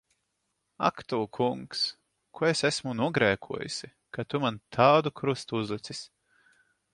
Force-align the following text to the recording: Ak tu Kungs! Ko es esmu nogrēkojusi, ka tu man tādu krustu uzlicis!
Ak 0.89 0.95
tu 1.09 1.19
Kungs! 1.37 1.83
Ko 2.39 2.47
es 2.47 2.63
esmu 2.69 2.93
nogrēkojusi, 3.01 3.91
ka 4.17 4.27
tu 4.31 4.43
man 4.47 4.59
tādu 4.79 5.13
krustu 5.21 5.59
uzlicis! 5.61 6.03